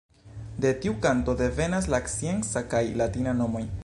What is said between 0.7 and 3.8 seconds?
tiu kanto devenas la scienca kaj latina nomoj.